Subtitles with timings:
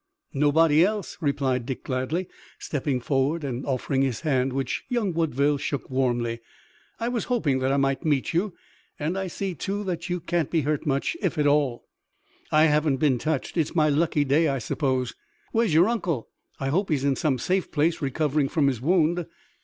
[0.33, 5.91] "Nobody else," replied Dick gladly, stepping forward and offering his hand, which young Woodville shook
[5.91, 6.39] warmly.
[6.99, 8.55] "I was hoping that I might meet you,
[8.97, 11.85] and I see, too, that you can't be hurt much, if at all."
[12.51, 13.57] "I haven't been touched.
[13.57, 15.13] It's my lucky day, I suppose."
[15.51, 16.29] "Where's your uncle?
[16.59, 19.27] I hope he's in some safe place, recovering from his wound."